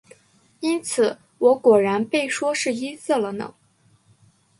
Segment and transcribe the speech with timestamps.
[0.61, 3.53] 因此我果然被说是音色了呢。